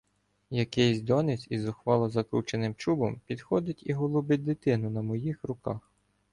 [0.49, 5.79] Якийсь донець із зухвало закрученим чубом підходить і голубить дитину на моїх руках.